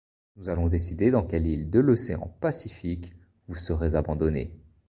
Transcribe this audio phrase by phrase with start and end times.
[0.35, 3.13] Nous allons décider dans quelle île de l’Océan Pacifique
[3.47, 4.51] vous serez abandonné.